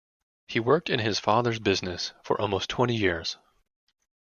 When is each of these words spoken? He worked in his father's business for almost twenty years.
He 0.47 0.59
worked 0.59 0.89
in 0.89 0.97
his 0.99 1.19
father's 1.19 1.59
business 1.59 2.11
for 2.23 2.41
almost 2.41 2.71
twenty 2.71 2.95
years. 2.95 3.37